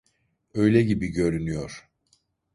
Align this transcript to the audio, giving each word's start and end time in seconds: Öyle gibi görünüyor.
Öyle 0.53 0.81
gibi 0.83 1.07
görünüyor. 1.11 1.89